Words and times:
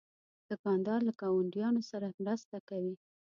دوکاندار 0.49 0.99
له 1.07 1.13
ګاونډیانو 1.21 1.81
سره 1.91 2.07
مرسته 2.21 2.57
کوي. 2.69 2.95